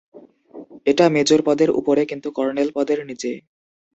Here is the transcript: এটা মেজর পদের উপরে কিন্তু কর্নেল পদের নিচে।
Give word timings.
এটা 0.85 1.05
মেজর 1.09 1.39
পদের 1.47 1.69
উপরে 1.79 2.01
কিন্তু 2.05 2.27
কর্নেল 2.37 2.69
পদের 2.75 2.99
নিচে। 3.09 3.31